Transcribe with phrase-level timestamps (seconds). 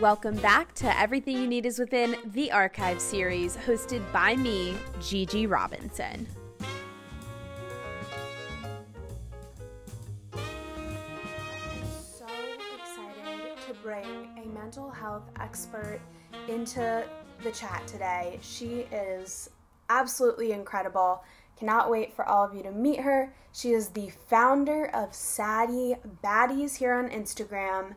[0.00, 5.48] Welcome back to Everything You Need Is Within the Archive series, hosted by me, Gigi
[5.48, 6.28] Robinson.
[11.90, 12.26] So
[12.78, 15.98] excited to bring a mental health expert
[16.46, 17.04] into
[17.42, 18.38] the chat today.
[18.40, 19.50] She is
[19.90, 21.24] absolutely incredible.
[21.58, 23.34] Cannot wait for all of you to meet her.
[23.50, 27.96] She is the founder of Sadie Baddies here on Instagram.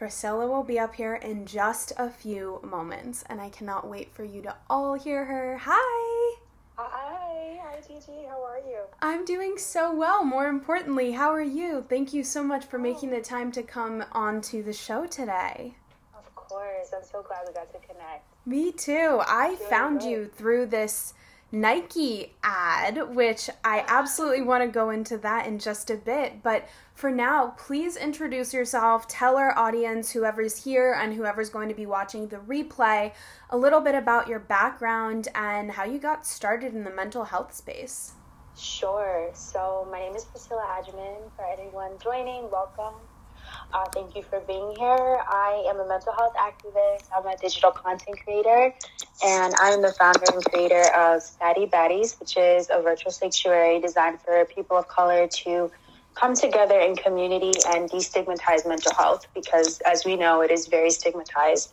[0.00, 4.24] Priscilla will be up here in just a few moments, and I cannot wait for
[4.24, 5.58] you to all hear her.
[5.60, 6.36] Hi!
[6.78, 8.78] Uh, hi, hi Gigi, how are you?
[9.02, 10.24] I'm doing so well.
[10.24, 11.84] More importantly, how are you?
[11.86, 13.16] Thank you so much for making oh.
[13.16, 15.74] the time to come onto the show today.
[16.16, 18.24] Of course, I'm so glad we got to connect.
[18.46, 19.20] Me too.
[19.28, 21.12] I found you through this
[21.52, 26.42] Nike ad, which I absolutely want to go into that in just a bit.
[26.42, 26.66] But
[27.00, 31.86] for now, please introduce yourself, tell our audience, whoever's here and whoever's going to be
[31.86, 33.10] watching the replay,
[33.48, 37.54] a little bit about your background and how you got started in the mental health
[37.54, 38.12] space.
[38.54, 39.30] Sure.
[39.32, 41.30] So, my name is Priscilla Agyeman.
[41.36, 43.00] For anyone joining, welcome.
[43.72, 45.20] Uh, thank you for being here.
[45.26, 47.04] I am a mental health activist.
[47.16, 48.74] I'm a digital content creator,
[49.24, 54.20] and I'm the founder and creator of Sadie Baddies, which is a virtual sanctuary designed
[54.20, 55.70] for people of color to
[56.20, 60.90] come together in community and destigmatize mental health because, as we know, it is very
[60.90, 61.72] stigmatized.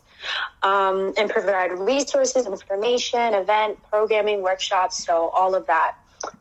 [0.62, 5.04] Um, and provide resources, information, event, programming, workshops.
[5.04, 5.96] So, all of that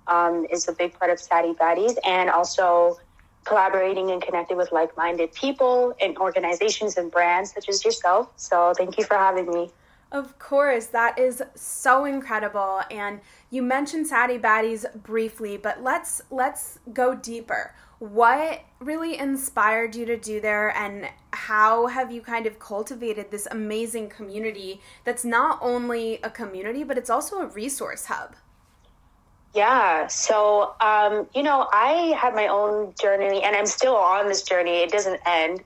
[0.08, 1.96] um, is a big part of Sadie Baddies.
[2.06, 2.98] And also,
[3.44, 8.32] collaborating and connecting with like minded people and organizations and brands such as yourself.
[8.36, 9.70] So, thank you for having me.
[10.12, 12.82] Of course, that is so incredible.
[12.90, 17.74] And you mentioned Sadie Baddies briefly, but let's let's go deeper.
[18.00, 23.48] What really inspired you to do there and how have you kind of cultivated this
[23.50, 28.36] amazing community that's not only a community, but it's also a resource hub?
[29.56, 30.06] Yeah.
[30.08, 34.84] So, um, you know, I had my own journey and I'm still on this journey.
[34.84, 35.62] It doesn't end.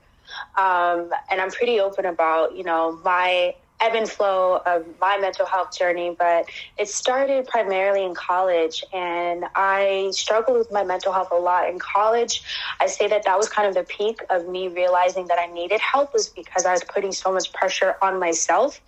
[0.56, 5.46] Um, and I'm pretty open about, you know, my ebb and flow of my mental
[5.46, 6.46] health journey, but
[6.78, 8.84] it started primarily in college.
[8.94, 12.44] And I struggled with my mental health a lot in college.
[12.80, 15.82] I say that that was kind of the peak of me realizing that I needed
[15.82, 18.80] help was because I was putting so much pressure on myself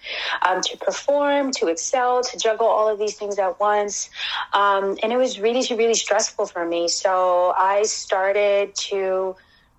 [0.48, 4.10] um, to perform, to excel, to juggle all of these things at once.
[4.54, 6.88] Um, and it was really, really stressful for me.
[6.88, 9.36] So I started to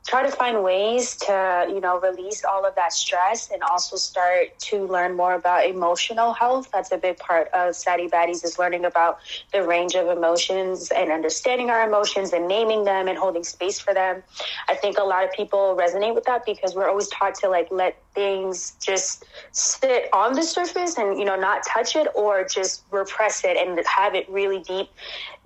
[0.07, 4.59] try to find ways to you know release all of that stress and also start
[4.59, 6.69] to learn more about emotional health.
[6.73, 9.19] That's a big part of Sadie Baddies is learning about
[9.53, 13.95] the range of emotions and understanding our emotions and naming them and holding space for
[13.95, 14.23] them.
[14.69, 17.69] I think a lot of people resonate with that because we're always taught to like
[17.71, 22.83] let things just sit on the surface and you know not touch it or just
[22.91, 24.89] repress it and have it really deep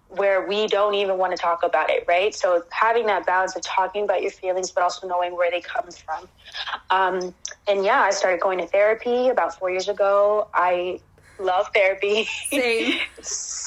[0.08, 2.34] where we don't even want to talk about it, right?
[2.34, 5.91] So having that balance of talking about your feelings, but also knowing where they come
[5.91, 6.28] from.
[6.91, 7.34] Um,
[7.66, 10.48] and yeah, I started going to therapy about four years ago.
[10.54, 11.00] I
[11.38, 12.26] love therapy.
[12.50, 12.92] Same.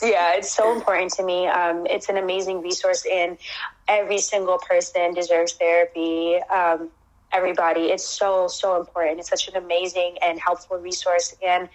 [0.04, 1.48] yeah, it's so important to me.
[1.48, 3.38] Um, it's an amazing resource, and
[3.88, 6.40] every single person deserves therapy.
[6.54, 6.90] Um,
[7.34, 7.84] everybody.
[7.84, 9.20] It's so, so important.
[9.20, 11.34] It's such an amazing and helpful resource.
[11.46, 11.70] And,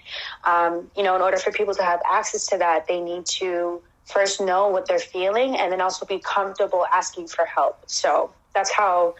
[0.45, 3.81] um, you know, in order for people to have access to that, they need to
[4.07, 7.83] first know what they're feeling and then also be comfortable asking for help.
[7.87, 9.17] So that's how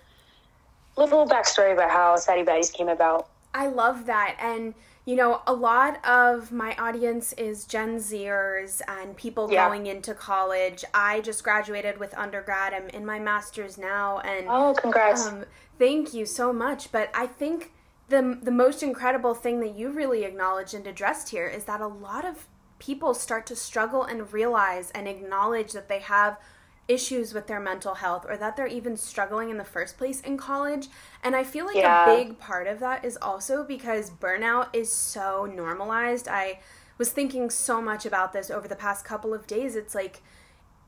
[0.97, 3.29] little backstory about how Sadie Baddies came about.
[3.53, 4.37] I love that.
[4.41, 4.75] And
[5.07, 9.69] you know, a lot of my audience is Gen Zers and people yeah.
[9.69, 10.85] going into college.
[10.93, 12.75] I just graduated with undergrad.
[12.75, 15.27] I'm in my master's now, and oh, congrats!
[15.27, 15.45] Um,
[15.79, 16.91] thank you so much.
[16.91, 17.71] But I think
[18.09, 21.87] the the most incredible thing that you really acknowledged and addressed here is that a
[21.87, 22.49] lot of
[22.79, 26.39] people start to struggle and realize and acknowledge that they have
[26.89, 30.37] issues with their mental health or that they're even struggling in the first place in
[30.37, 30.89] college.
[31.23, 32.11] And I feel like yeah.
[32.11, 36.29] a big part of that is also because burnout is so normalized.
[36.29, 36.61] I
[36.99, 39.75] was thinking so much about this over the past couple of days.
[39.75, 40.23] It's like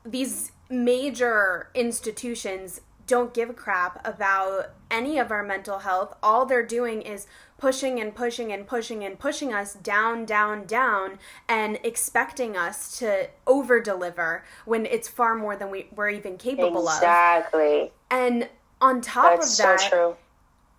[0.05, 6.15] these major institutions don't give a crap about any of our mental health.
[6.21, 7.25] All they're doing is
[7.57, 11.17] pushing and pushing and pushing and pushing us down, down, down,
[11.47, 16.87] and expecting us to over deliver when it's far more than we, we're even capable
[16.87, 17.59] exactly.
[17.59, 17.67] of.
[17.67, 17.91] Exactly.
[18.11, 20.15] And on top That's of that, so true.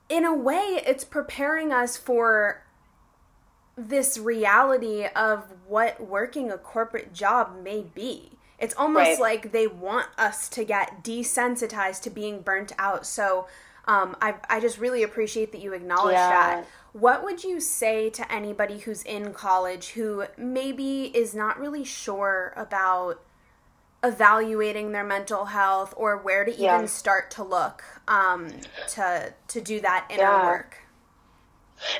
[0.09, 2.63] in a way, it's preparing us for
[3.77, 9.21] this reality of what working a corporate job may be it's almost right.
[9.21, 13.07] like they want us to get desensitized to being burnt out.
[13.07, 13.49] So
[13.87, 16.29] um, I, I just really appreciate that you acknowledge yeah.
[16.29, 16.67] that.
[16.93, 22.53] what would you say to anybody who's in college who maybe is not really sure
[22.57, 23.23] about
[24.03, 26.87] evaluating their mental health or where to even yeah.
[26.87, 28.51] start to look um,
[28.89, 30.47] to to do that inner yeah.
[30.47, 30.77] work?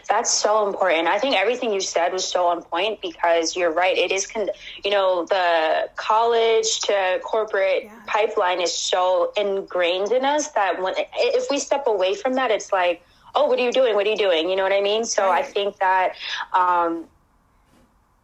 [0.09, 1.09] That's so important.
[1.09, 3.97] I think everything you said was so on point because you're right.
[3.97, 4.51] It is, con-
[4.85, 8.01] you know, the college to corporate yeah.
[8.07, 12.73] pipeline is so ingrained in us that when if we step away from that, it's
[12.73, 13.03] like,
[13.35, 13.95] oh, what are you doing?
[13.95, 14.51] What are you doing?
[14.51, 15.05] You know what I mean?
[15.05, 15.45] So right.
[15.45, 16.15] I think that.
[16.53, 17.07] Um,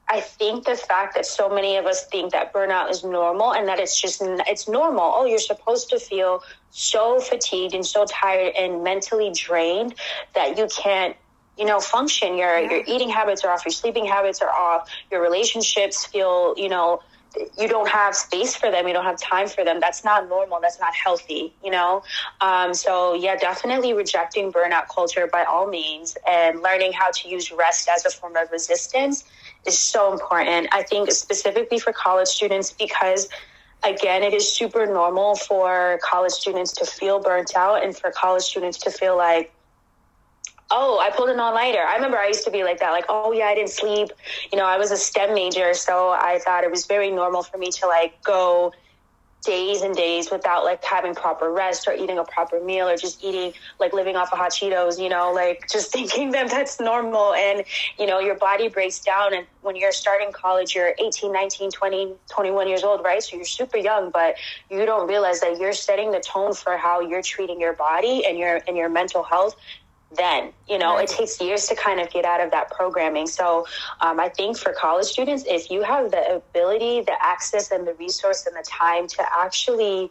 [0.08, 3.66] I think the fact that so many of us think that burnout is normal and
[3.66, 5.12] that it's just it's normal.
[5.14, 9.96] Oh, you're supposed to feel so fatigued and so tired and mentally drained
[10.34, 11.16] that you can't
[11.56, 12.36] you know function.
[12.36, 12.70] Your yeah.
[12.70, 17.02] your eating habits are off your sleeping habits are off your relationships feel you know
[17.58, 19.78] you don't have space for them you don't have time for them.
[19.80, 22.02] That's not normal that's not healthy you know?
[22.40, 27.52] Um, so yeah definitely rejecting burnout culture by all means and learning how to use
[27.52, 29.24] rest as a form of resistance
[29.66, 30.68] is so important.
[30.72, 33.28] I think specifically for college students because
[33.84, 38.42] again it is super normal for college students to feel burnt out and for college
[38.42, 39.52] students to feel like
[40.70, 41.80] oh, I pulled an all nighter.
[41.80, 44.08] I remember I used to be like that, like, oh yeah, I didn't sleep.
[44.52, 47.58] You know, I was a STEM major, so I thought it was very normal for
[47.58, 48.72] me to like go
[49.46, 53.22] days and days without like having proper rest or eating a proper meal or just
[53.22, 57.32] eating like living off of hot Cheetos, you know, like just thinking that that's normal
[57.34, 57.64] and
[57.98, 62.14] you know, your body breaks down and when you're starting college, you're 18, 19, 20,
[62.28, 63.22] 21 years old, right?
[63.22, 64.34] So you're super young, but
[64.68, 68.36] you don't realize that you're setting the tone for how you're treating your body and
[68.36, 69.54] your and your mental health
[70.16, 71.08] then you know right.
[71.08, 73.26] it takes years to kind of get out of that programming.
[73.26, 73.66] So
[74.00, 77.94] um, i think for college students if you have the ability the access and the
[77.94, 80.10] resource and the time to actually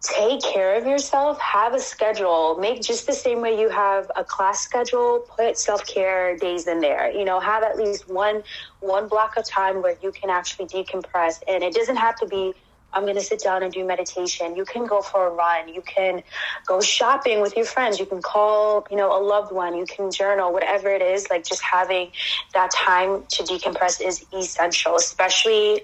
[0.00, 4.22] take care of yourself have a schedule make just the same way you have a
[4.22, 7.10] class schedule put self-care days in there.
[7.10, 8.42] You know have at least one
[8.80, 11.42] one block of time where you can actually decompress.
[11.48, 12.54] And it doesn't have to be
[12.92, 14.56] I'm going to sit down and do meditation.
[14.56, 15.68] You can go for a run.
[15.68, 16.22] You can
[16.66, 17.98] go shopping with your friends.
[18.00, 19.76] You can call, you know, a loved one.
[19.76, 21.28] You can journal, whatever it is.
[21.28, 22.10] Like just having
[22.54, 25.82] that time to decompress is essential, especially,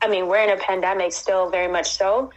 [0.00, 2.30] I mean, we're in a pandemic still very much so.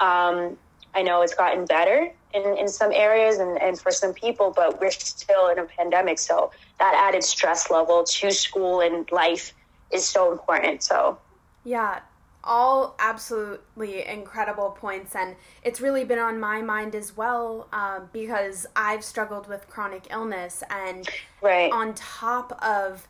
[0.00, 0.56] Um,
[0.94, 4.80] I know it's gotten better in, in some areas and, and for some people, but
[4.80, 6.20] we're still in a pandemic.
[6.20, 9.52] So that added stress level to school and life
[9.92, 10.84] is so important.
[10.84, 11.18] So,
[11.64, 12.00] yeah,
[12.44, 18.66] all absolutely incredible points and it's really been on my mind as well um, because
[18.76, 21.08] i've struggled with chronic illness and
[21.42, 21.72] right.
[21.72, 23.08] on top of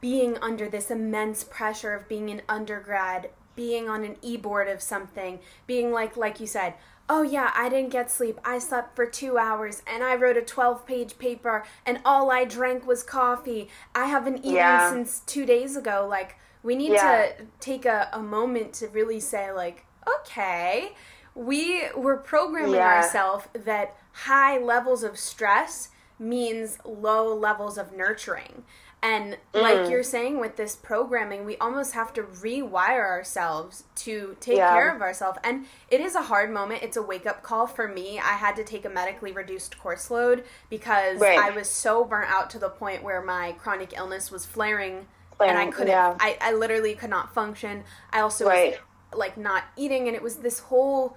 [0.00, 5.38] being under this immense pressure of being an undergrad being on an e-board of something
[5.66, 6.72] being like like you said
[7.10, 10.42] oh yeah i didn't get sleep i slept for two hours and i wrote a
[10.42, 14.88] 12 page paper and all i drank was coffee i haven't eaten yeah.
[14.88, 17.26] since two days ago like we need yeah.
[17.26, 20.92] to take a, a moment to really say like okay
[21.34, 23.02] we were programming yeah.
[23.02, 28.62] ourselves that high levels of stress means low levels of nurturing
[29.02, 29.62] and mm.
[29.62, 34.72] like you're saying with this programming, we almost have to rewire ourselves to take yeah.
[34.72, 35.38] care of ourselves.
[35.42, 36.82] And it is a hard moment.
[36.82, 38.18] It's a wake up call for me.
[38.18, 41.38] I had to take a medically reduced course load because right.
[41.38, 45.06] I was so burnt out to the point where my chronic illness was flaring
[45.48, 45.88] and I couldn't.
[45.88, 46.16] Yeah.
[46.20, 47.84] I, I literally could not function.
[48.12, 48.72] I also right.
[49.10, 51.16] was like not eating, and it was this whole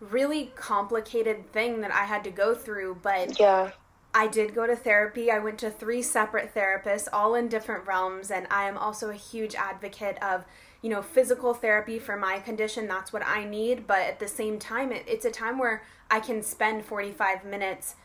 [0.00, 2.98] really complicated thing that I had to go through.
[3.02, 3.70] But yeah.
[4.14, 5.30] I did go to therapy.
[5.30, 9.14] I went to three separate therapists, all in different realms, and I am also a
[9.14, 10.44] huge advocate of,
[10.82, 12.86] you know, physical therapy for my condition.
[12.86, 16.20] That's what I need, but at the same time, it, it's a time where I
[16.20, 17.96] can spend 45 minutes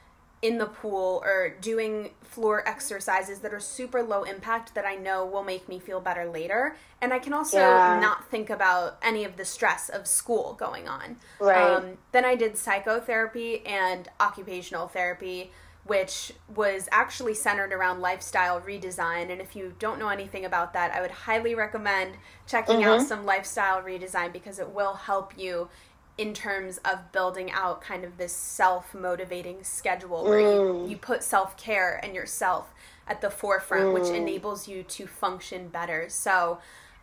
[0.41, 5.25] in the pool or doing floor exercises that are super low impact that I know
[5.25, 6.75] will make me feel better later.
[7.01, 7.99] And I can also yeah.
[7.99, 11.17] not think about any of the stress of school going on.
[11.39, 11.57] Right.
[11.57, 15.51] Um, then I did psychotherapy and occupational therapy,
[15.87, 19.31] which was actually centered around lifestyle redesign.
[19.31, 22.15] And if you don't know anything about that, I would highly recommend
[22.45, 22.89] checking mm-hmm.
[22.89, 25.69] out some lifestyle redesign because it will help you
[26.17, 30.83] in terms of building out kind of this self motivating schedule where mm.
[30.83, 32.73] you, you put self care and yourself
[33.07, 33.93] at the forefront, mm.
[33.93, 36.09] which enables you to function better.
[36.09, 36.59] So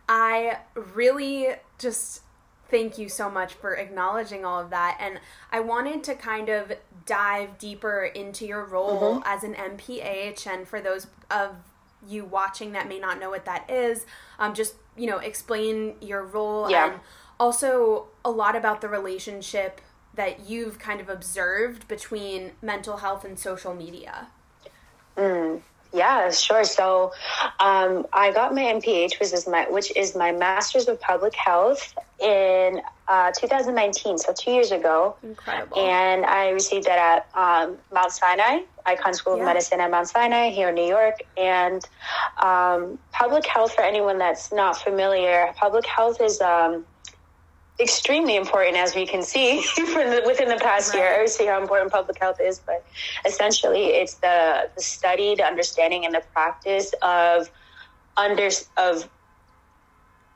[0.07, 2.21] I really just
[2.69, 4.97] thank you so much for acknowledging all of that.
[4.99, 5.19] And
[5.51, 6.73] I wanted to kind of
[7.05, 9.23] dive deeper into your role mm-hmm.
[9.25, 10.47] as an MPH.
[10.47, 11.55] And for those of
[12.07, 14.05] you watching that may not know what that is,
[14.39, 16.91] um, just, you know, explain your role yeah.
[16.91, 16.99] and
[17.39, 19.81] also a lot about the relationship
[20.15, 24.27] that you've kind of observed between mental health and social media.
[25.17, 25.61] Mm,
[25.95, 26.63] Yeah, sure.
[26.65, 27.13] So,
[27.59, 31.93] um, I got my MPH, which is my which is my Master's of Public Health
[32.21, 35.15] in uh, 2019, so two years ago.
[35.23, 35.77] Incredible.
[35.77, 36.97] And I received that
[37.35, 39.43] at um, Mount Sinai, Icahn School Yeah.
[39.43, 41.15] of Medicine at Mount Sinai here in New York.
[41.37, 41.81] And
[42.41, 46.85] um, public health, for anyone that's not familiar, public health is um,
[47.79, 51.11] extremely important, as we can see from the, within the past year.
[51.11, 51.21] Right.
[51.21, 52.85] I see how important public health is, but
[53.25, 57.49] essentially, it's the, the study, the understanding, and the practice of
[58.17, 59.09] under of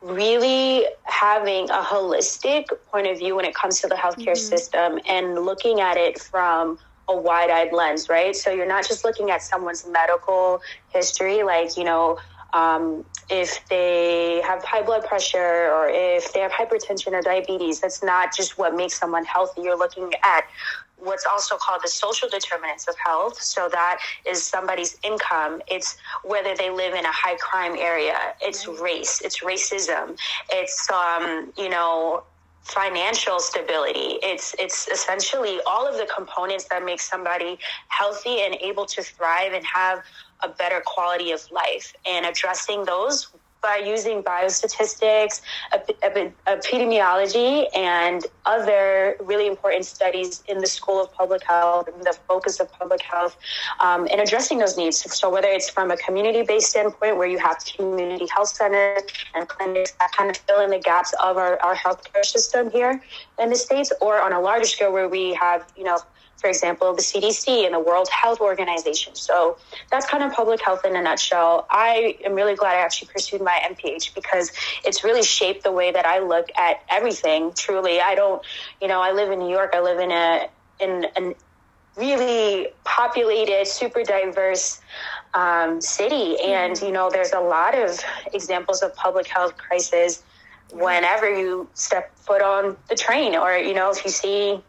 [0.02, 4.36] really having a holistic point of view when it comes to the healthcare mm-hmm.
[4.36, 6.80] system and looking at it from
[7.10, 11.84] a wide-eyed lens right so you're not just looking at someone's medical history like you
[11.84, 12.18] know
[12.54, 18.04] um, if they have high blood pressure or if they have hypertension or diabetes that's
[18.04, 20.46] not just what makes someone healthy you're looking at
[21.02, 23.42] what's also called the social determinants of health.
[23.42, 25.62] So that is somebody's income.
[25.68, 28.18] It's whether they live in a high crime area.
[28.42, 29.22] It's race.
[29.24, 30.18] It's racism.
[30.52, 32.24] It's um, you know
[32.64, 34.20] financial stability.
[34.22, 39.54] It's it's essentially all of the components that make somebody healthy and able to thrive
[39.54, 40.04] and have
[40.42, 41.94] a better quality of life.
[42.06, 43.28] And addressing those
[43.62, 45.42] by using biostatistics,
[45.74, 52.18] ep- ep- epidemiology, and other really important studies in the School of Public Health, the
[52.28, 53.38] focus of public health,
[53.82, 54.98] um, and addressing those needs.
[55.14, 59.04] So, whether it's from a community based standpoint, where you have community health centers
[59.36, 63.02] and clinics that kind of fill in the gaps of our, our healthcare system here
[63.40, 66.00] in the States, or on a larger scale, where we have, you know,
[66.40, 69.16] for example, the CDC and the World Health Organization.
[69.16, 69.58] So
[69.92, 71.68] that's kind of public health in a nutshell.
[71.70, 74.52] I am really glad I actually pursued my MPH because
[74.86, 77.52] it's really shaped the way that I look at everything.
[77.56, 78.42] Truly, I don't,
[78.82, 79.72] you know, I live in New York.
[79.74, 81.36] I live in a in an
[81.98, 84.80] really populated, super diverse
[85.34, 88.00] um, city, and you know, there's a lot of
[88.34, 90.24] examples of public health crisis
[90.72, 94.62] whenever you step foot on the train, or you know, if you see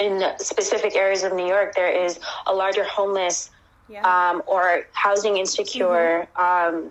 [0.00, 3.50] in specific areas of New York, there is a larger homeless
[3.88, 4.02] Yeah.
[4.06, 6.90] um, or housing insecure um,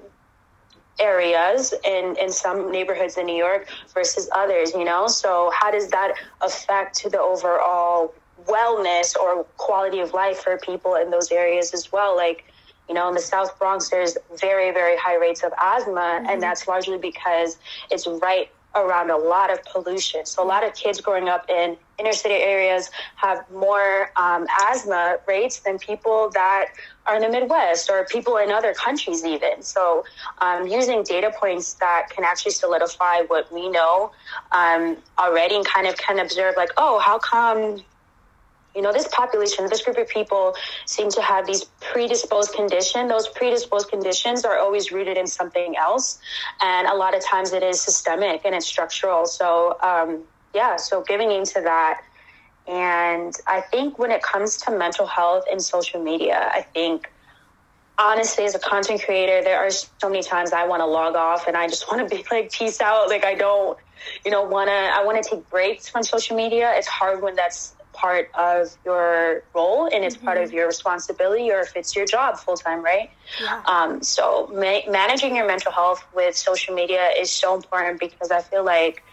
[0.99, 5.07] areas in, in some neighborhoods in New York versus others, you know?
[5.07, 8.13] So, how does that affect the overall
[8.45, 12.15] wellness or quality of life for people in those areas as well?
[12.15, 12.45] Like,
[12.87, 16.67] you know, in the South Bronx, there's very, very high rates of asthma, and that's
[16.67, 17.57] largely because
[17.91, 20.25] it's right around a lot of pollution.
[20.25, 25.17] So a lot of kids growing up in inner city areas have more um, asthma
[25.27, 26.67] rates than people that
[27.05, 29.61] are in the Midwest or people in other countries even.
[29.61, 30.03] So
[30.39, 34.11] um, using data points that can actually solidify what we know
[34.51, 37.81] um, already and kind of can observe like, oh, how come
[38.75, 40.53] you know, this population, this group of people
[40.85, 43.07] seem to have these predisposed condition.
[43.07, 46.19] Those predisposed conditions are always rooted in something else.
[46.61, 49.25] And a lot of times it is systemic and it's structural.
[49.25, 52.01] So, um, yeah, so giving into that.
[52.67, 57.09] And I think when it comes to mental health and social media, I think
[57.99, 61.47] honestly, as a content creator, there are so many times I want to log off
[61.47, 63.09] and I just want to be like, peace out.
[63.09, 63.77] Like, I don't,
[64.23, 66.71] you know, want to, I want to take breaks from social media.
[66.75, 71.59] It's hard when that's part of your role and it's part of your responsibility or
[71.59, 73.09] if it's your job full time, right?
[73.41, 73.61] Yeah.
[73.65, 78.41] Um, so ma- managing your mental health with social media is so important because I
[78.41, 79.03] feel like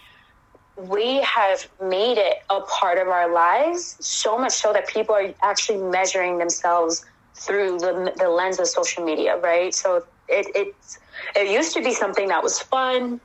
[0.77, 5.33] we have made it a part of our lives so much so that people are
[5.43, 7.03] actually measuring themselves
[7.35, 9.73] through the, the lens of social media, right?
[9.73, 10.99] So it, it's,
[11.35, 13.21] it used to be something that was fun,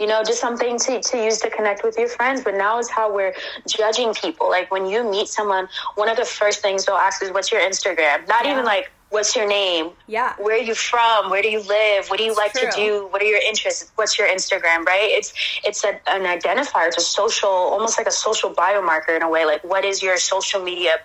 [0.00, 2.42] you know, just something to, to use to connect with your friends.
[2.44, 3.34] But now is how we're
[3.68, 4.48] judging people.
[4.48, 7.60] Like when you meet someone, one of the first things they'll ask is, What's your
[7.60, 8.26] Instagram?
[8.28, 8.52] Not Yeah.
[8.52, 9.90] even like, What's your name?
[10.06, 10.34] Yeah.
[10.38, 11.30] Where are you from?
[11.30, 12.08] Where do you live?
[12.08, 12.70] What do you like true.
[12.70, 13.08] to do?
[13.10, 13.90] What are your interests?
[13.94, 14.84] What's your Instagram?
[14.84, 15.10] Right?
[15.10, 15.32] It's
[15.64, 16.88] it's a, an identifier.
[16.88, 19.46] It's a social, almost like a social biomarker in a way.
[19.46, 20.96] Like, what is your social media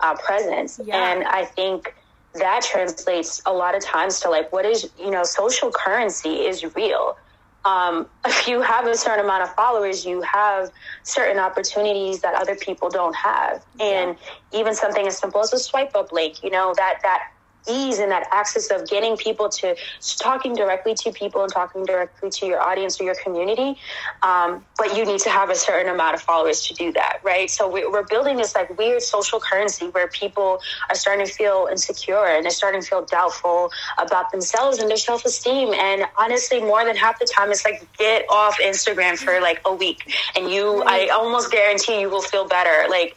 [0.00, 0.80] uh, presence?
[0.84, 1.12] Yeah.
[1.12, 1.94] And I think
[2.34, 6.64] that translates a lot of times to like, what is you know, social currency is
[6.76, 7.16] real.
[7.64, 10.70] Um, if you have a certain amount of followers, you have
[11.02, 13.64] certain opportunities that other people don't have.
[13.80, 14.16] And
[14.52, 17.28] even something as simple as a swipe up link, you know, that, that
[17.68, 19.76] ease and that access of getting people to
[20.18, 23.76] talking directly to people and talking directly to your audience or your community.
[24.22, 27.50] Um, but you need to have a certain amount of followers to do that, right?
[27.50, 31.68] So we, we're building this like weird social currency where people are starting to feel
[31.70, 35.72] insecure and they're starting to feel doubtful about themselves and their self esteem.
[35.74, 39.74] And honestly, more than half the time, it's like get off Instagram for like a
[39.74, 42.88] week and you, I almost guarantee you will feel better.
[42.88, 43.16] Like,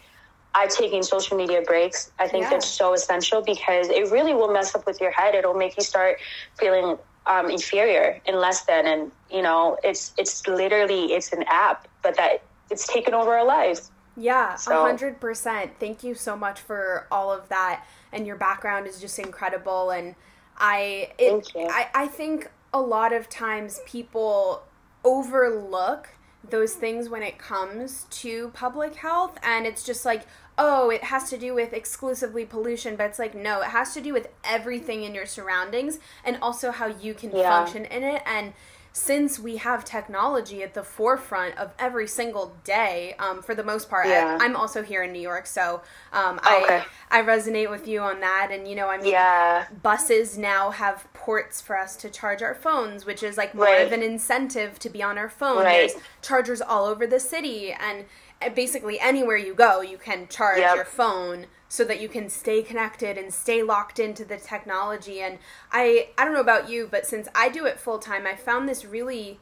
[0.55, 2.11] I taking social media breaks.
[2.17, 2.51] I think Yeah.
[2.51, 5.35] that's so essential because it really will mess up with your head.
[5.35, 6.17] It'll make you start
[6.57, 6.97] feeling
[7.27, 12.15] um, inferior and less than, and you know, it's it's literally it's an app, but
[12.17, 13.91] that it's taken over our lives.
[14.15, 15.71] Yeah, a So- hundred percent.
[15.79, 17.83] Thank you so much for all of that,
[18.13, 19.89] and your background is just incredible.
[19.89, 20.15] And
[20.57, 21.67] I, it, Thank you.
[21.69, 24.63] I, I think a lot of times people
[25.03, 26.09] overlook
[26.49, 30.23] those things when it comes to public health, and it's just like,
[30.57, 34.01] oh, it has to do with exclusively pollution, but it's like, no, it has to
[34.01, 37.49] do with everything in your surroundings, and also how you can Yeah.
[37.49, 38.53] function in it, and
[38.97, 43.89] since we have technology at the forefront of every single day, um, for the most
[43.89, 44.37] part, Yeah.
[44.39, 45.81] I, I'm also here in New York, so
[46.13, 46.81] um, Okay.
[47.11, 48.51] I I resonate with you on that.
[48.51, 52.55] And you know, I mean, Yeah, buses now have ports for us to charge our
[52.55, 53.85] phones, which is like more Right.
[53.85, 55.65] of an incentive to be on our phone.
[55.65, 55.89] Right.
[55.91, 58.05] There's chargers all over the city, and
[58.49, 60.75] basically anywhere you go, you can charge Yep.
[60.75, 65.21] your phone so that you can stay connected and stay locked into the technology.
[65.21, 65.39] And
[65.71, 68.69] I I don't know about you, but since I do it full time, I found
[68.69, 69.39] this really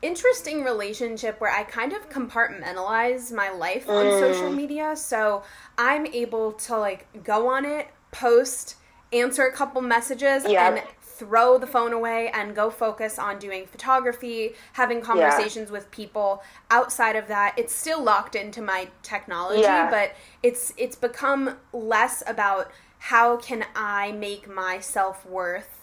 [0.00, 4.18] interesting relationship where I kind of compartmentalize my life on Mm.
[4.20, 4.94] social media.
[4.96, 5.42] So
[5.76, 8.76] I'm able to like go on it, post,
[9.12, 10.60] answer a couple messages, Yep.
[10.76, 10.82] and
[11.18, 16.42] throw the phone away and go focus on doing photography, having conversations with people.
[16.70, 19.90] Outside of that, it's still locked into my technology, Yeah.
[19.90, 25.74] but it's it's become less about how can I make my self-worth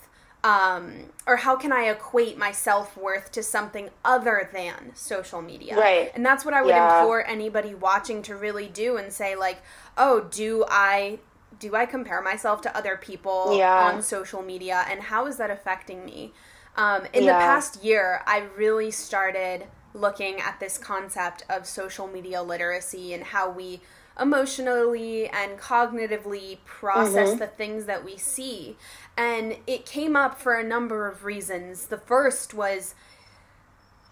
[0.44, 5.76] um, or how can I equate my self worth to something other than social media?
[5.76, 6.12] Right.
[6.14, 7.00] And that's what I would Yeah.
[7.00, 9.58] implore anybody watching to really do and say, like,
[9.98, 11.18] oh, do I
[11.60, 13.90] do I compare myself to other people Yeah.
[13.94, 16.34] on social media, and how is that affecting me?
[16.78, 22.42] Um, in the past year, I really started looking at this concept of social media
[22.44, 23.82] literacy and how we
[24.20, 27.38] emotionally and cognitively process Mm-hmm.
[27.40, 28.76] the things that we see.
[29.18, 31.88] And it came up for a number of reasons.
[31.88, 32.96] The first was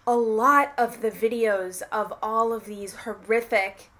[0.06, 3.90] a lot of the videos of all of these horrific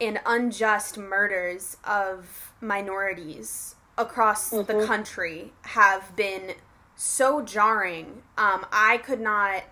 [0.00, 6.54] and unjust murders of minorities across the country have been
[6.96, 8.22] so jarring.
[8.36, 9.62] Um, I could not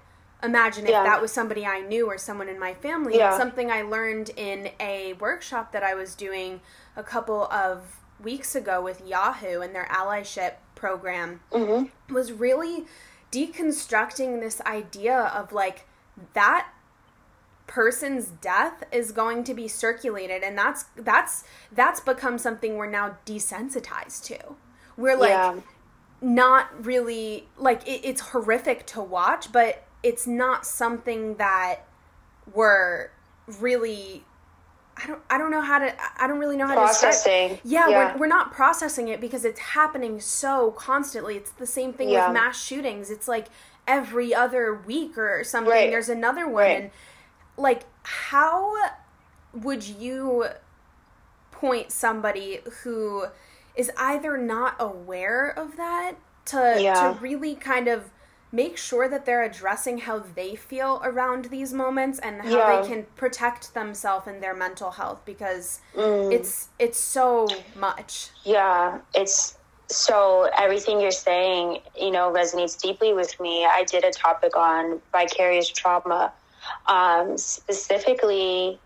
[0.42, 1.02] imagine if Yeah.
[1.04, 3.16] that was somebody I knew or someone in my family.
[3.16, 3.36] Yeah.
[3.36, 6.60] Something I learned in a workshop that I was doing
[6.96, 11.40] a couple of weeks ago with Yahoo and their allyship program
[12.10, 12.86] was really
[13.32, 15.86] deconstructing this idea of like
[16.34, 16.68] that
[17.66, 23.16] person's death is going to be circulated and that's that's that's become something we're now
[23.24, 24.38] desensitized to
[24.98, 25.56] we're like yeah,
[26.20, 31.76] not really like it, it's horrific to watch but it's not something that
[32.52, 33.08] we're
[33.58, 34.22] really
[34.98, 37.58] i don't i don't know how to i don't really know how to processing.
[37.64, 41.36] yeah, yeah, We're, we're not processing it because it's happening so constantly.
[41.36, 42.26] It's the same thing Yeah.
[42.28, 43.10] with mass shootings.
[43.10, 43.46] It's like
[43.88, 45.90] every other week or something, Right.
[45.90, 46.54] there's another one.
[46.54, 46.80] Right.
[46.82, 46.90] And
[47.56, 48.74] like, how
[49.52, 50.46] would you
[51.52, 53.26] point somebody who
[53.74, 56.12] is either not aware of that
[56.46, 57.12] to, Yeah.
[57.12, 58.10] to really kind of
[58.52, 62.80] make sure that they're addressing how they feel around these moments and how Yeah.
[62.80, 66.32] they can protect themselves and their mental health because Mm.
[66.32, 69.56] it's it's so much Yeah, it's
[69.88, 73.66] so everything you're saying, you know, resonates deeply with me.
[73.66, 76.32] I did a topic on vicarious trauma,
[76.86, 78.78] um, specifically.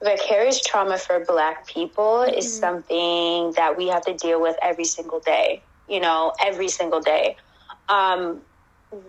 [0.00, 5.18] Vicarious trauma for Black people is something that we have to deal with every single
[5.18, 5.60] day.
[5.88, 7.36] You know, every single day.
[7.88, 8.40] Um,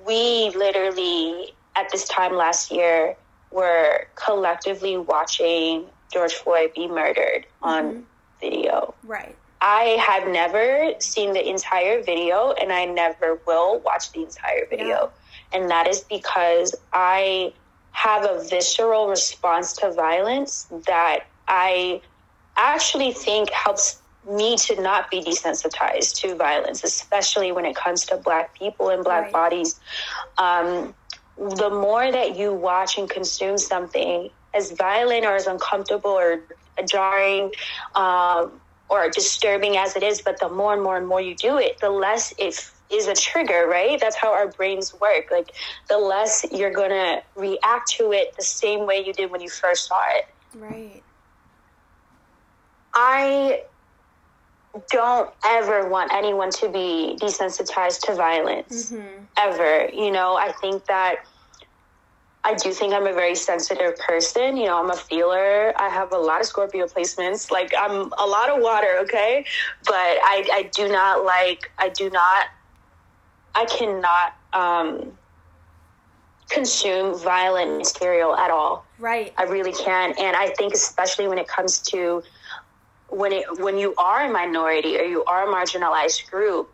[0.08, 3.16] we literally, at this time last year,
[3.52, 8.06] were collectively watching George Floyd be murdered on
[8.40, 8.96] video.
[9.04, 14.66] right I have never seen the entire video and I never will watch the entire
[14.70, 15.12] video.
[15.52, 17.54] And that is because I
[17.92, 22.02] have a visceral response to violence that I
[22.58, 28.18] actually think helps me to not be desensitized to violence, especially when it comes to
[28.18, 29.34] Black people and Black Right.
[29.34, 29.80] bodies.
[30.38, 30.96] Um,
[31.38, 36.42] the more that you watch and consume something as violent or as uncomfortable or
[36.86, 37.52] jarring
[37.96, 41.58] um, or disturbing as it is, but the more and more and more you do
[41.58, 42.60] it, the less it
[42.92, 44.00] is a trigger, right?
[44.00, 45.26] That's how our brains work.
[45.32, 45.52] Like
[45.90, 49.88] the less you're gonna react to it the same way you did when you first
[49.88, 50.26] saw it.
[50.56, 51.04] right
[52.94, 53.62] I
[54.92, 59.24] don't ever want anyone to be desensitized to violence Mm-hmm.
[59.38, 59.90] ever.
[59.94, 61.16] You know, I think that
[62.44, 64.58] I do think I'm a very sensitive person.
[64.58, 65.74] You know, I'm a feeler.
[65.80, 67.52] I have a lot of Scorpio placements.
[67.52, 69.46] Like I'm a lot of water, okay?
[69.86, 72.46] But I, I do not like, I do not,
[73.56, 75.18] I cannot um,
[76.50, 78.86] consume violent material at all.
[78.98, 79.34] Right.
[79.38, 82.24] I really can't, And I think especially when it comes to
[83.10, 86.72] when it when you are a minority or you are a marginalized group,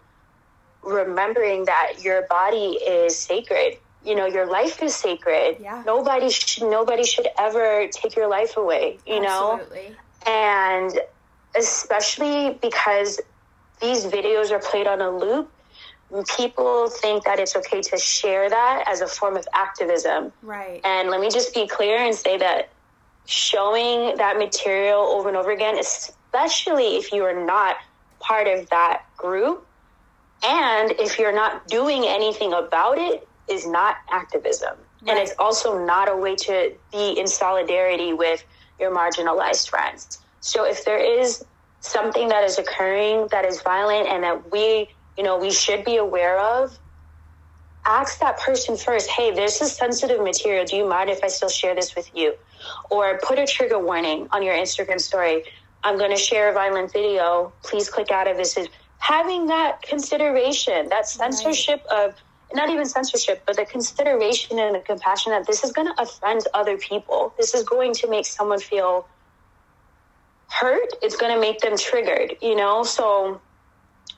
[0.84, 3.78] remembering that your body is sacred.
[4.04, 5.58] You know, your life is sacred.
[5.60, 5.82] Yeah.
[5.86, 9.60] Nobody should nobody should ever take your life away, you know?
[9.60, 9.90] Absolutely.
[9.90, 10.32] know?
[10.32, 11.00] And
[11.58, 13.20] especially because
[13.82, 15.50] these videos are played on a loop,
[16.38, 20.32] people think that it's okay to share that as a form of activism.
[20.42, 20.82] Right.
[20.84, 22.70] And let me just be clear and say that
[23.26, 27.76] showing that material over and over again, especially if you are not
[28.20, 29.66] part of that group,
[30.46, 34.76] and if you're not doing anything about it, is not activism.
[35.08, 38.44] And it's also not a way to be in solidarity with
[38.80, 40.20] your marginalized friends.
[40.40, 41.46] So if there is
[41.80, 45.98] something that is occurring that is violent and that we, you know, we should be
[45.98, 46.78] aware of,
[47.86, 50.66] ask that person first, hey, this is sensitive material.
[50.66, 52.36] Do you mind if I still share this with you?
[52.90, 55.44] Or put a trigger warning on your Instagram story.
[55.84, 57.54] I'm going to share a violent video.
[57.64, 58.58] Please click out of this.
[58.98, 62.16] Having that consideration, that censorship of,
[62.54, 66.42] not even censorship, but the consideration and the compassion that this is going to offend
[66.54, 67.34] other people.
[67.38, 69.08] This is going to make someone feel
[70.50, 70.90] hurt.
[71.04, 72.84] It's going to make them triggered, you know?
[72.84, 73.42] So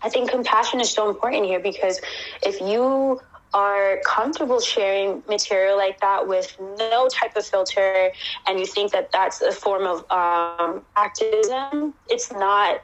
[0.04, 2.00] I think compassion is so important here because
[2.44, 3.20] if you
[3.54, 8.12] are comfortable sharing material like that with no type of filter
[8.48, 12.82] and you think that that's a form of um, activism it's not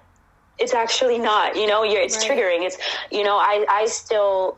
[0.57, 2.31] it's actually not you know you're it's Right.
[2.37, 2.77] triggering it's
[3.11, 4.57] you know i i still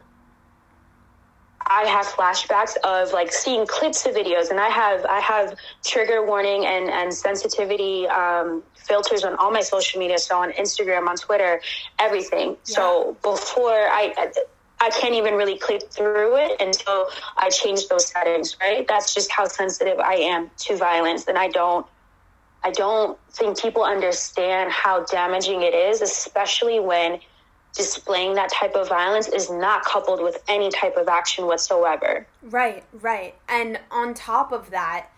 [1.68, 6.26] I have flashbacks of like seeing clips of videos, and I have I have trigger
[6.26, 11.16] warning and and sensitivity um, filters on all my social media, so on Instagram, on
[11.16, 11.62] Twitter,
[12.00, 12.58] everything.
[12.64, 14.32] So before I.
[14.82, 18.86] I can't even really click through it until I change those settings, right?
[18.86, 21.28] That's just how sensitive I am to violence.
[21.28, 21.88] And I don't
[22.66, 27.20] I don't think people understand how damaging it is, especially when
[27.76, 32.26] displaying that type of violence is not coupled with any type of action whatsoever.
[32.42, 33.36] Right, right.
[33.48, 35.10] And on top of that,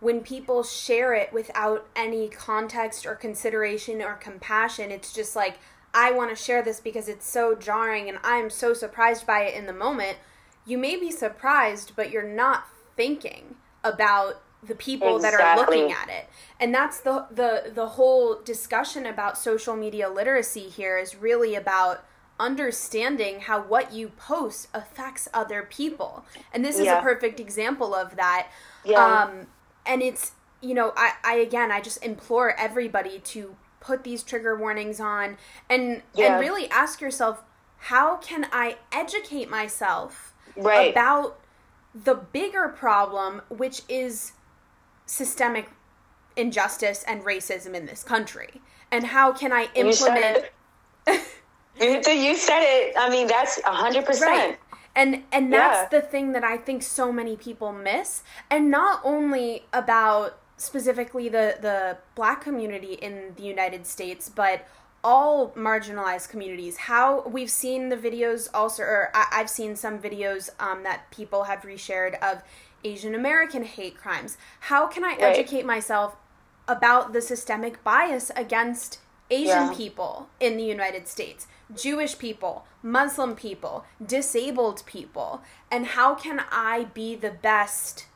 [0.00, 5.58] when people share it without any context or consideration or compassion, it's just like,
[5.94, 9.54] I want to share this because it's so jarring and I'm so surprised by it
[9.54, 10.18] in the moment.
[10.66, 16.08] You may be surprised, but you're not thinking about the people that are looking at
[16.08, 16.28] it.
[16.60, 22.04] And that's the the the whole discussion about social media literacy here is really about
[22.38, 26.24] understanding how what you post affects other people.
[26.52, 26.98] And this is Yeah.
[26.98, 28.48] a perfect example of that.
[28.84, 29.22] Yeah.
[29.24, 29.46] Um
[29.84, 34.56] and it's you know, I, I again I just implore everybody to put these trigger
[34.56, 36.32] warnings on and Yeah.
[36.34, 37.42] and really ask yourself
[37.78, 40.92] how can I educate myself Right.
[40.92, 41.40] about
[41.94, 44.32] the bigger problem which is
[45.12, 45.68] systemic
[46.36, 50.50] injustice and racism in this country and how can I You said implement
[51.06, 51.22] it.
[52.16, 52.94] you, said it.
[52.98, 54.30] I mean, that's a hundred percent.
[54.30, 54.58] Right.
[54.96, 56.00] And and that's Yeah.
[56.00, 58.22] the thing that I think so many people miss.
[58.50, 64.66] And not only about specifically the the black community in the United States, but
[65.04, 66.76] all marginalized communities.
[66.76, 71.44] How we've seen the videos also, or I, I've seen some videos um, that people
[71.44, 72.42] have reshared of
[72.84, 74.36] Asian American hate crimes.
[74.60, 76.16] How can I educate myself
[76.68, 78.98] about the systemic bias against
[79.30, 79.72] Asian Yeah.
[79.72, 86.84] people in the United States, Jewish people, Muslim people, disabled people, and how can I
[86.92, 88.06] be the best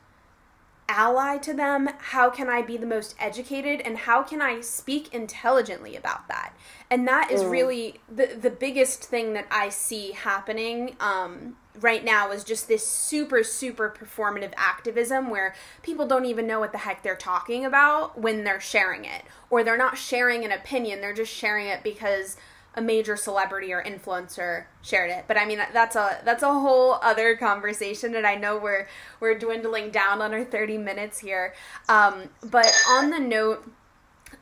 [0.89, 1.89] ally to them?
[1.99, 6.53] How can I be the most educated and how can I speak intelligently about that?
[6.89, 12.31] And that is really the the biggest thing that I see happening um, right now
[12.31, 17.03] is just this super super performative activism where people don't even know what the heck
[17.03, 21.33] they're talking about when they're sharing it or they're not sharing an opinion they're just
[21.33, 22.37] sharing it because
[22.77, 25.25] a major celebrity or influencer shared it.
[25.27, 28.87] But I mean that's a that's a whole other conversation and I know we're
[29.19, 31.55] we're dwindling down on our 30 minutes here.
[31.89, 33.69] Um, but on the note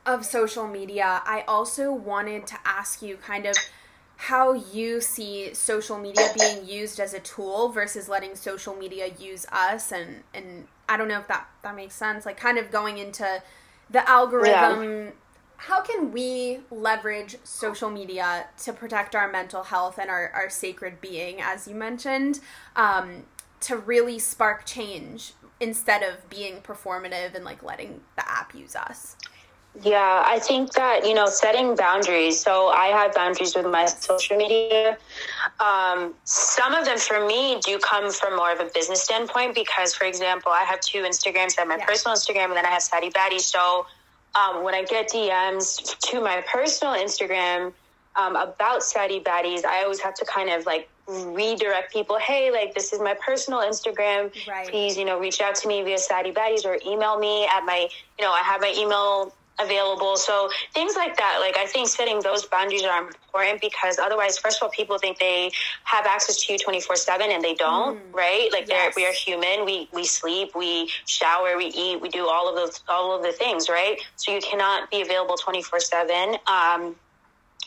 [0.04, 3.56] of social media, I also wanted to ask you kind of
[4.16, 9.46] how you see social media being used as a tool versus letting social media use
[9.52, 12.98] us and and I don't know if that that makes sense like kind of going
[12.98, 13.42] into
[13.90, 15.12] the algorithm
[15.58, 21.00] how can we leverage social media to protect our mental health and our, our sacred
[21.00, 22.40] being as you mentioned
[22.74, 23.24] um,
[23.60, 29.16] to really spark change instead of being performative and like letting the app use us.
[29.82, 32.40] Yeah, I think that, you know, setting boundaries.
[32.40, 34.96] So I have boundaries with my social media.
[35.60, 39.94] Um, some of them for me do come from more of a business standpoint because,
[39.94, 41.58] for example, I have two Instagrams.
[41.58, 41.84] I have my yeah.
[41.84, 43.38] personal Instagram and then I have Sadie Batty.
[43.38, 43.86] So
[44.34, 47.72] um, when I get DMs to my personal Instagram
[48.16, 52.74] um, about Sadie Baddies, I always have to kind of like redirect people hey like
[52.74, 54.68] this is my personal instagram right.
[54.68, 57.88] please you know reach out to me via sadie baddies or email me at my
[58.18, 60.16] you know i have my email available.
[60.16, 64.58] So things like that, like I think setting those boundaries are important because otherwise, first
[64.58, 65.50] of all, people think they
[65.84, 68.14] have access to you 24 seven and they don't, mm.
[68.14, 68.48] right?
[68.52, 68.94] Like yes.
[68.96, 69.64] we are human.
[69.64, 73.32] We, we sleep, we shower, we eat, we do all of those, all of the
[73.32, 73.98] things, right?
[74.16, 76.36] So you cannot be available 24 seven.
[76.46, 76.96] Um,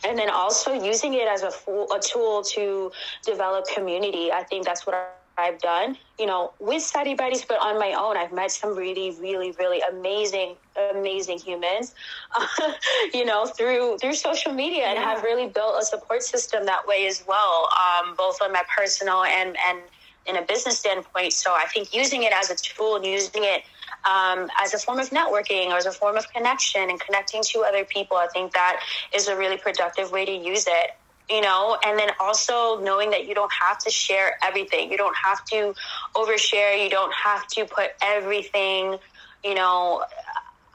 [0.08, 2.92] and then also using it as a, a tool to
[3.26, 4.32] develop community.
[4.32, 8.18] I think that's what I've done, you know, with Sadie Baddies, but on my own,
[8.18, 10.56] I've met some really, really, really amazing,
[10.94, 11.96] amazing humans,
[12.38, 12.48] uh,
[13.14, 17.08] you know, through through social media, and have really built a support system that way
[17.08, 19.80] as well, um, both on my personal and and
[20.26, 21.34] in a business standpoint.
[21.34, 23.64] So I think using it as a tool and using it
[24.06, 27.62] um, as a form of networking or as a form of connection and connecting to
[27.62, 28.82] other people, I think that
[29.14, 30.92] is a really productive way to use it
[31.30, 34.92] you know, and then also knowing that you don't have to share everything.
[34.92, 35.74] You don't have to
[36.16, 36.84] overshare.
[36.84, 38.98] You don't have to put everything,
[39.44, 40.04] you know.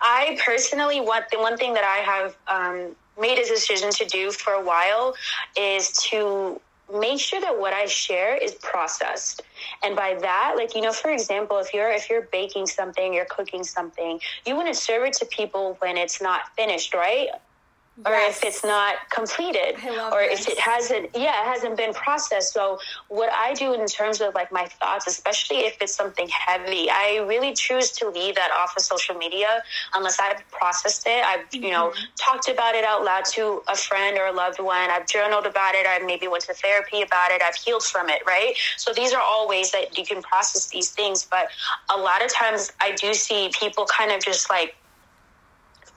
[0.01, 4.31] I personally want the one thing that I have um, made a decision to do
[4.31, 5.14] for a while
[5.59, 6.61] is to
[6.93, 9.43] make sure that what I share is processed.
[9.83, 13.25] And by that, like, you know, for example, if you're if you're baking something, you're
[13.25, 17.29] cooking something, you want to serve it to people when it's not finished, right?
[18.05, 19.77] Or if it's not completed
[20.13, 20.41] or this.
[20.41, 22.53] if it hasn't yeah it hasn't been processed.
[22.53, 22.79] So
[23.09, 27.25] what i do in terms of like my thoughts especially if it's something heavy i
[27.29, 29.63] really choose to leave that off of social media
[29.95, 31.25] unless i've processed it.
[31.25, 31.65] I've mm-hmm.
[31.65, 32.05] you know mm-hmm.
[32.17, 34.91] talked about it out loud to a friend or a loved one.
[34.91, 35.87] I've journaled about it.
[35.89, 37.43] I maybe went to therapy about it.
[37.43, 38.55] I've healed from it right?
[38.77, 41.25] So these are all ways that you can process these things.
[41.25, 41.49] But
[41.95, 44.77] a lot of times i do see people kind of just like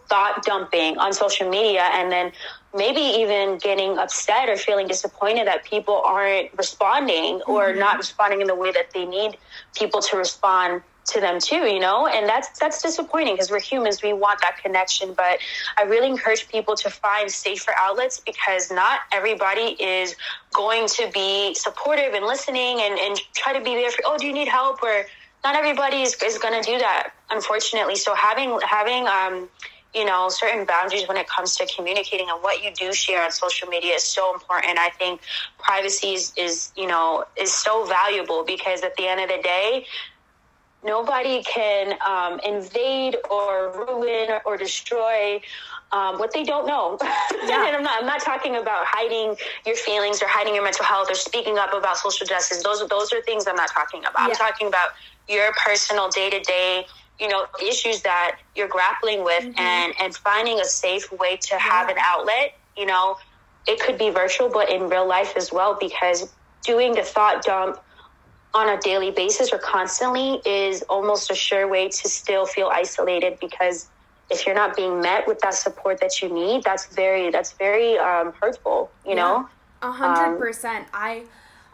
[0.09, 2.31] thought dumping on social media and then
[2.75, 7.79] maybe even getting upset or feeling disappointed that people aren't responding or mm-hmm.
[7.79, 9.37] not responding in the way that they need
[9.75, 12.07] people to respond to them too you know?
[12.07, 15.13] And that's that's disappointing because we're humans we want that connection.
[15.13, 15.39] But
[15.77, 20.15] i really encourage people to find safer outlets because not everybody is
[20.53, 24.27] going to be supportive and listening and, and try to be there for oh do
[24.27, 24.83] you need help?
[24.83, 25.05] or
[25.43, 27.95] not everybody is, is going to do that unfortunately.
[27.95, 29.49] So having having um
[29.93, 33.31] you know, certain boundaries when it comes to communicating and what you do share on
[33.31, 34.77] social media is so important.
[34.77, 35.21] I think
[35.59, 39.85] privacy is, is you know, is so valuable because at the end of the day,
[40.83, 45.41] nobody can um, invade or ruin or destroy
[45.91, 46.97] um, what they don't know.
[47.47, 47.65] Yeah.
[47.65, 51.09] and I'm not, I'm not talking about hiding your feelings or hiding your mental health
[51.09, 52.61] or speaking up about social justice.
[52.61, 54.27] Those, those are things I'm not talking about.
[54.27, 54.27] Yeah.
[54.27, 54.89] I'm talking about
[55.29, 56.85] your personal day to day
[57.19, 59.59] you know issues that you're grappling with mm-hmm.
[59.59, 61.59] and and finding a safe way to yeah.
[61.59, 63.17] have an outlet you know
[63.67, 66.31] it could be virtual but in real life as well because
[66.63, 67.79] doing the thought dump
[68.53, 73.37] on a daily basis or constantly is almost a sure way to still feel isolated
[73.39, 73.89] because
[74.29, 77.97] if you're not being met with that support that you need that's very that's very
[77.97, 79.15] um, hurtful you yeah.
[79.15, 79.49] know
[79.81, 81.23] a hundred percent i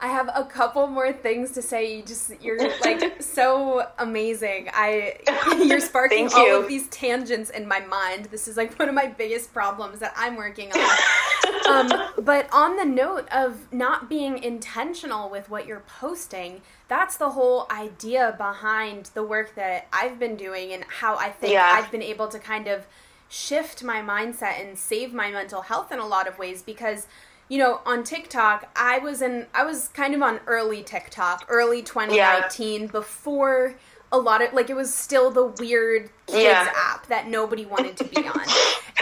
[0.04, 1.96] I have a couple more things to say.
[1.96, 4.70] You just you're like so amazing.
[4.74, 5.16] I
[5.63, 6.60] you're sparking all you.
[6.60, 8.26] of these tangents in my mind.
[8.26, 11.70] This is like one of my biggest problems that I'm working on.
[11.70, 17.30] um, but on the note of not being intentional with what you're posting, that's the
[17.30, 21.80] whole idea behind the work that I've been doing and how I think yeah.
[21.80, 22.88] I've been able to kind of
[23.30, 27.08] shift my mindset and save my mental health in a lot of ways because
[27.49, 31.82] you know, on TikTok, I was in I was kind of on early TikTok, early
[31.82, 32.88] 2019 yeah.
[32.88, 33.75] before
[34.12, 36.71] a lot of like it was still the weird kids yeah.
[36.75, 38.45] app that nobody wanted to be on.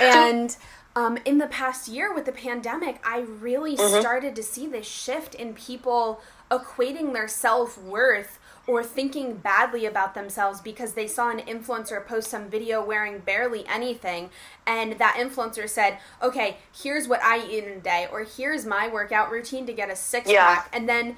[0.02, 0.58] and
[0.96, 4.00] um, in the past year with the pandemic, I really mm-hmm.
[4.00, 10.14] started to see this shift in people equating their self worth or thinking badly about
[10.14, 14.30] themselves because they saw an influencer post some video wearing barely anything
[14.68, 18.88] and that influencer said, "Okay, here's what I eat in a day or here's my
[18.88, 20.56] workout routine to get a six yeah.
[20.56, 21.18] pack." And then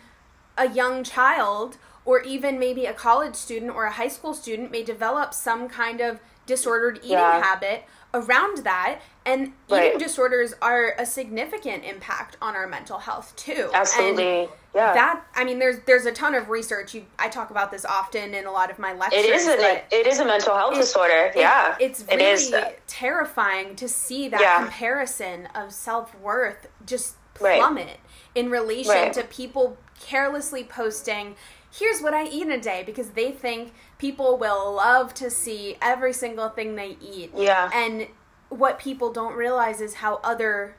[0.58, 4.84] a young child or even maybe a college student or a high school student may
[4.84, 7.41] develop some kind of disordered eating yeah.
[7.41, 9.88] habit around that and Right.
[9.88, 14.41] eating disorders are a significant impact on our mental health too Absolutely.
[14.41, 14.93] And Yeah.
[14.93, 18.34] that i mean there's there's a ton of research you i talk about this often
[18.34, 20.78] in a lot of my lectures it is a it is a mental health it-
[20.80, 21.26] disorder.
[21.28, 21.76] it- yeah.
[21.80, 22.54] it's It really is.
[22.88, 24.58] terrifying to see that Yeah.
[24.60, 27.60] comparison of self-worth just Right.
[27.60, 27.97] plummet
[28.36, 29.13] in relation Right.
[29.13, 31.36] to people carelessly posting
[31.79, 35.75] here's what i eat in a day because they think people will love to see
[35.81, 37.69] every single thing they eat Yeah.
[37.73, 38.07] and
[38.49, 40.75] what people don't realize is how other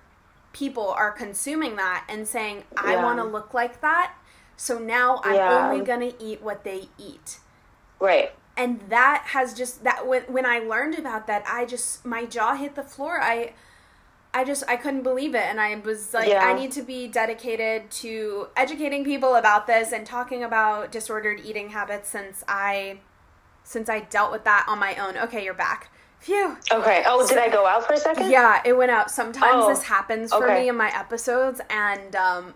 [0.53, 3.03] people are consuming that and saying i Yeah.
[3.05, 4.13] want to look like that
[4.57, 5.69] so now i'm Yeah.
[5.71, 7.39] only going to eat what they eat
[7.99, 8.33] Right.
[8.57, 12.55] and that has just that when, when i learned about that i just my jaw
[12.55, 13.53] hit the floor i
[14.35, 16.45] i just i couldn't believe it and i was like Yeah.
[16.45, 21.71] i need to be dedicated to educating people about this and talking about disordered eating
[21.71, 22.99] habits since i
[23.63, 27.03] since i dealt with that on my own okay you're back phew Okay.
[27.07, 28.31] Oh, did I go out for a second?
[28.31, 30.63] yeah it went out sometimes Oh, this happens for okay.
[30.63, 32.55] me in my episodes and um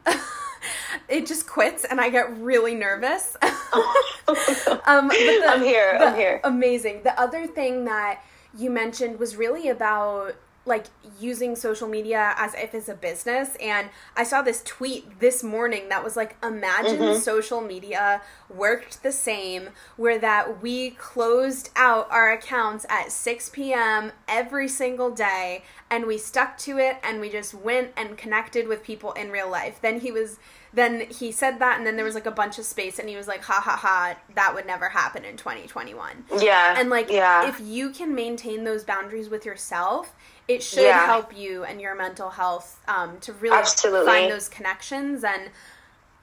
[1.08, 6.40] it just quits and i get really nervous um, but the, I'm here, I'm here.
[6.44, 7.02] Amazing.
[7.02, 8.22] The other thing that
[8.56, 10.34] you mentioned was really about
[10.68, 10.84] like
[11.20, 15.88] using social media as if it's a business and i saw this tweet this morning
[15.88, 17.18] that was like imagine Mm-hmm.
[17.20, 18.20] social media
[18.54, 25.10] worked the same where that we closed out our accounts at 6 p.m every single
[25.10, 29.30] day and we stuck to it and we just went and connected with people in
[29.30, 30.38] real life then he was
[30.72, 33.16] then he said that and then there was like a bunch of space and he
[33.16, 36.74] was like ha ha ha that would never happen in 2021 Yeah.
[36.78, 37.48] and like yeah.
[37.48, 40.14] if you can maintain those boundaries with yourself
[40.48, 41.04] it should Yeah.
[41.06, 44.06] help you and your mental health um, to really Absolutely.
[44.06, 45.50] find those connections and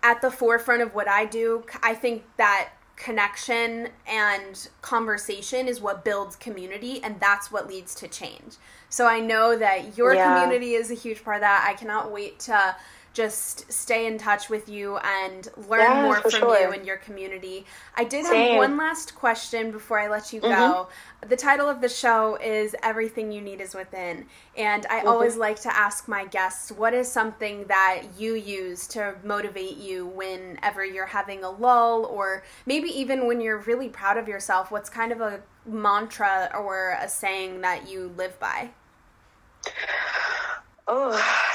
[0.03, 6.05] at the forefront of what i do I think that connection and conversation is what
[6.05, 8.55] builds community and that's what leads to change
[8.89, 10.33] so i know that your Yeah.
[10.33, 12.75] community is a huge part of that i cannot wait to
[13.15, 16.59] just stay in touch with you and learn Yeah, more from sure.
[16.59, 17.65] you and your community.
[17.95, 18.51] I did have Same.
[18.51, 18.57] Mm-hmm.
[18.57, 20.89] one last question before I let you go.
[21.27, 24.27] The title of the show is Everything You Need Is Within.
[24.55, 25.07] And I Mm-hmm.
[25.07, 30.05] always like to ask my guests what is something that you use to motivate you
[30.07, 34.71] whenever you're having a lull or maybe even when you're really proud of yourself?
[34.71, 38.71] What's kind of a mantra or a saying that you live by?
[40.87, 41.11] Oh,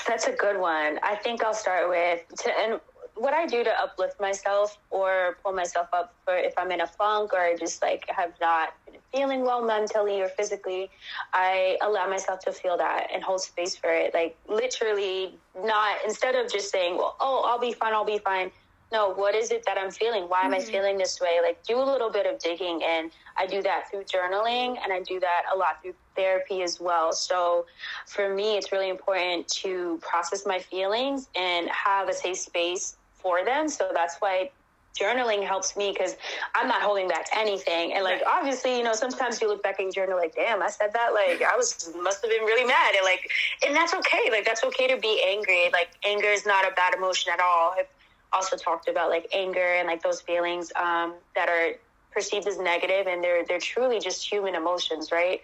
[0.09, 0.99] that's a good one.
[1.03, 2.81] I think I'll start with to, and
[3.15, 6.87] what I do to uplift myself or pull myself up for if I'm in a
[6.87, 10.91] funk or just like have not been feeling well mentally or physically,
[11.33, 14.15] I allow myself to feel that and hold space for it.
[14.15, 18.51] Like literally, not instead of just saying, "Well, oh, I'll be fine, I'll be fine."
[18.93, 20.25] No, what is it that I'm feeling?
[20.25, 20.71] Why am I mm-hmm.
[20.71, 21.39] feeling this way?
[21.43, 25.01] Like, do a little bit of digging, and I do that through journaling, and I
[25.01, 27.13] do that a lot through therapy as well.
[27.13, 27.67] So,
[28.07, 33.45] for me, it's really important to process my feelings and have a safe space for
[33.45, 33.69] them.
[33.69, 34.51] So that's why
[34.99, 36.17] journaling helps me because
[36.55, 37.93] I'm not holding back anything.
[37.93, 40.69] And like, obviously, you know, sometimes you look back in your journal like, damn, I
[40.69, 41.13] said that.
[41.15, 43.31] Like, I was must have been really mad, and like,
[43.65, 44.31] and that's okay.
[44.31, 45.71] Like, that's okay to be angry.
[45.73, 47.75] Like, anger is not a bad emotion at all.
[47.79, 47.87] I've
[48.33, 51.73] also talked about like anger and like those feelings um, that are
[52.13, 55.43] perceived as negative, and they're they're truly just human emotions, right?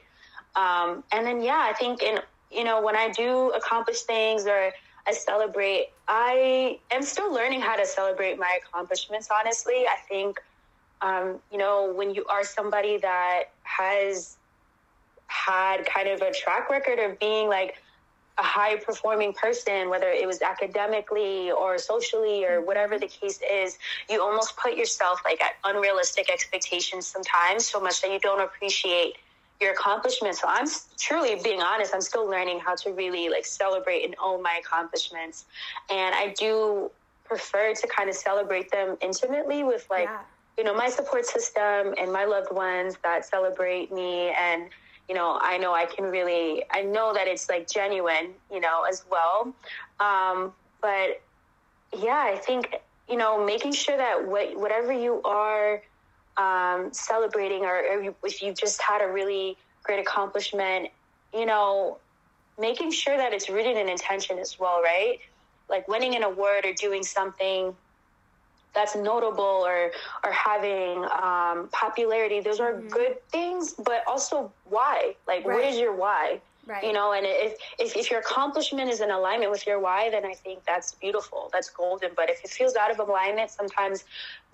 [0.55, 2.19] Um, and then yeah, I think in
[2.51, 4.73] you know when I do accomplish things or
[5.07, 9.29] I celebrate, I am still learning how to celebrate my accomplishments.
[9.31, 10.41] Honestly, I think
[11.03, 14.37] um, you know when you are somebody that has
[15.29, 17.77] had kind of a track record of being like
[18.39, 22.67] a high performing person, whether it was academically or socially or mm-hmm.
[22.67, 23.79] whatever the case is,
[24.11, 29.15] you almost put yourself like at unrealistic expectations sometimes so much that you don't appreciate
[29.61, 30.41] your accomplishments.
[30.41, 30.67] So I'm
[30.99, 35.47] truly being honest, I'm still learning how to really like celebrate and own my accomplishments.
[35.91, 36.91] And I do
[37.25, 40.21] prefer to kind of celebrate them intimately with like, Yeah.
[40.59, 44.69] you know, my support system and my loved ones that celebrate me and
[45.09, 48.83] you know, I know I can really, I know that it's like genuine, you know,
[48.89, 49.55] as well.
[50.01, 51.23] Um, but
[51.97, 52.75] yeah, I think,
[53.09, 55.83] you know, making sure that what, whatever you are
[56.37, 60.89] um, celebrating or, or if you've just had a really great accomplishment,
[61.33, 61.99] you know,
[62.59, 65.19] making sure that it's rooted in intention as well, right?
[65.69, 67.75] Like winning an award or doing something
[68.77, 69.91] that's notable or
[70.25, 72.39] or having um, popularity.
[72.41, 75.17] Those are good things, but also why?
[75.27, 75.73] Like, what Right.
[75.73, 76.41] is your why?
[76.67, 76.85] Right.
[76.85, 80.25] You know, and if, if if your accomplishment is in alignment with your why, then
[80.27, 81.49] I think that's beautiful.
[81.53, 82.11] That's golden.
[82.17, 84.05] But if it feels out of alignment, sometimes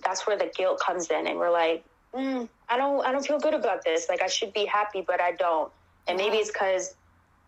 [0.05, 1.83] that's where the guilt comes in, and we're like,
[2.15, 4.07] mm, I don't I don't feel good about this.
[4.09, 5.71] Like I should be happy, but I don't.
[6.07, 6.95] And maybe it's because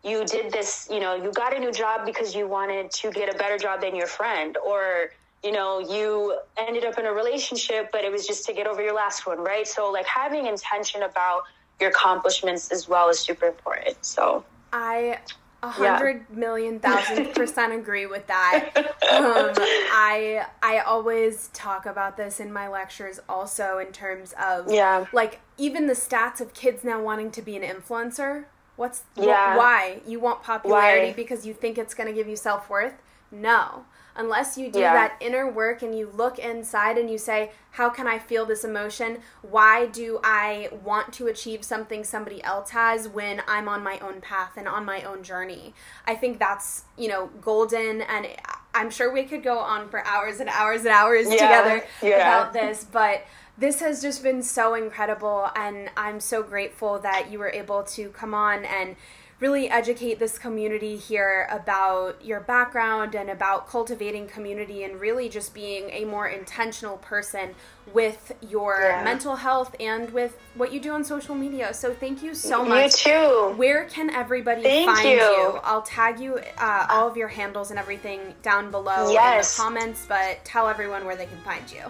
[0.03, 3.27] you did this, you know, you got a new job because you wanted to get
[3.33, 5.09] a better job than your friend, or,
[5.45, 8.81] you know, you ended up in a relationship, but it was just to get over
[8.81, 9.67] your last one, right?
[9.67, 11.43] So, like, having intention about
[11.79, 14.03] your accomplishments as well is super important.
[14.03, 14.43] So,
[14.73, 15.19] I
[15.61, 16.35] a hundred yeah.
[16.35, 18.71] million thousand percent agree with that.
[18.75, 19.53] Um,
[19.91, 25.05] I I always talk about this in my lectures also in terms of yeah.
[25.13, 28.45] like even the stats of kids now wanting to be an influencer.
[28.77, 29.53] What's yeah.
[29.53, 31.13] Wh- why you want popularity why?
[31.13, 32.95] because you think it's going to give you self worth?
[33.31, 33.85] No,
[34.15, 34.93] unless you do yeah.
[34.93, 38.63] that inner work and you look inside and you say, How can I feel this
[38.63, 39.19] emotion?
[39.41, 44.21] Why do I want to achieve something somebody else has when I'm on my own
[44.21, 45.73] path and on my own journey?
[46.05, 48.01] I think that's, you know, golden.
[48.01, 48.27] And
[48.73, 51.33] I'm sure we could go on for hours and hours and hours yeah.
[51.33, 52.15] together yeah.
[52.17, 53.25] about this, but
[53.57, 58.09] this has just been so incredible and i'm so grateful that you were able to
[58.09, 58.97] come on and
[59.39, 65.53] really educate this community here about your background and about cultivating community and really just
[65.53, 67.53] being a more intentional person
[67.93, 69.03] with your yeah.
[69.03, 71.73] mental health and with what you do on social media.
[71.73, 73.05] So thank you so much.
[73.05, 73.53] You too.
[73.57, 75.15] Where can everybody thank find you.
[75.15, 75.59] you?
[75.63, 79.59] I'll tag you uh, all of your handles and everything down below yes.
[79.59, 81.83] in the comments, but tell everyone where they can find you.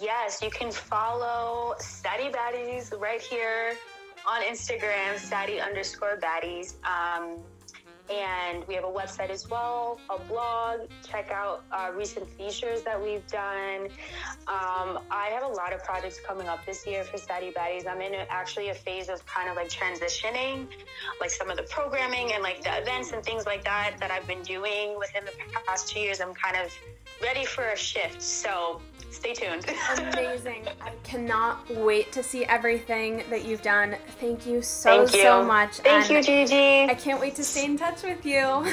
[0.00, 3.76] Yes, you can follow Sadie Baddies right here
[4.26, 6.74] on Instagram, Sadie underscore baddies.
[6.84, 7.38] Um,
[8.10, 10.88] and we have a website as well, a blog.
[11.06, 13.88] Check out uh, recent features that we've done.
[14.46, 17.86] Um, I have a lot of projects coming up this year for Sadie Baddies.
[17.86, 20.66] I'm in a, actually a phase of kind of like transitioning,
[21.20, 24.26] like some of the programming and like the events and things like that that I've
[24.26, 25.32] been doing within the
[25.66, 26.20] past two years.
[26.20, 26.72] I'm kind of
[27.22, 28.22] ready for a shift.
[28.22, 28.80] So
[29.10, 29.64] stay tuned.
[29.98, 30.66] Amazing.
[30.80, 33.96] I cannot wait to see everything that you've done.
[34.20, 35.22] Thank you so, Thank you.
[35.22, 35.76] so much.
[35.78, 36.90] Thank and you, Gigi.
[36.90, 38.64] I can't wait to stay in touch with you.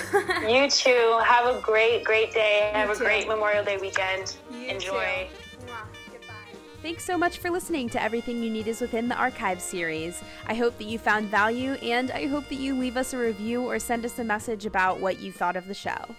[0.47, 1.19] you too.
[1.23, 2.71] Have a great, great day.
[2.73, 3.03] You Have too.
[3.03, 4.37] a great Memorial Day weekend.
[4.51, 5.27] You Enjoy.
[5.29, 5.37] Too.
[6.83, 10.21] Thanks so much for listening to Everything You Need is Within the Archive series.
[10.47, 13.63] I hope that you found value, and I hope that you leave us a review
[13.63, 16.13] or send us a message about what you thought of the show.